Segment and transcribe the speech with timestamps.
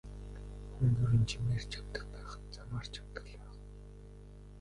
[0.73, 3.57] Хүн ер нь жимээр ч явдаг байх, замаар ч явдаг л байх.